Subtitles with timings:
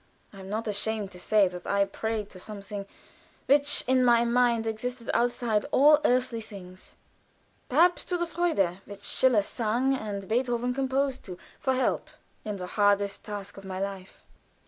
[0.33, 2.87] I am not ashamed to say that I prayed to something
[3.45, 6.95] which in my mind existed outside all earthly things
[7.69, 12.09] perhaps to the "Freude" which Schiller sung and Beethoven composed to for help
[12.43, 14.25] in the hardest task of my life.